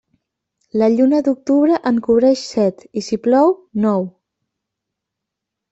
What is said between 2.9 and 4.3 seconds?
i si plou, nou.